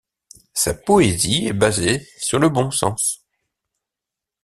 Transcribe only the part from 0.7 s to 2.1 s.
poésie est basée